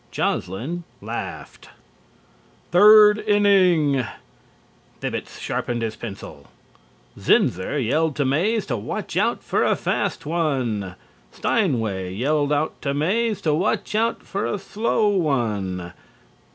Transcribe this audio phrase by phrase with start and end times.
[0.09, 1.69] Joslin laughed.
[2.71, 4.03] THIRD INNING:
[4.99, 6.47] Thibbets sharpened his pencil.
[7.19, 10.95] Zinnzer yelled to Mays to watch out for a fast one.
[11.31, 12.51] Steinway yelled
[12.81, 15.93] to Mays to watch out for a slow one.